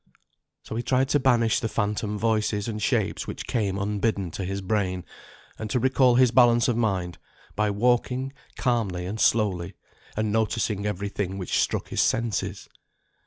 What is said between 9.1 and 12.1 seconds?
slowly, and noticing every thing which struck his